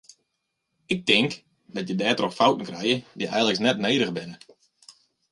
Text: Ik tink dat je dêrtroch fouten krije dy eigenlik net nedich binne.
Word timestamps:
Ik 0.93 1.01
tink 1.09 1.31
dat 1.75 1.85
je 1.87 1.95
dêrtroch 2.01 2.37
fouten 2.39 2.67
krije 2.69 2.97
dy 3.17 3.25
eigenlik 3.33 3.59
net 3.65 3.77
nedich 3.85 4.11
binne. 4.17 4.37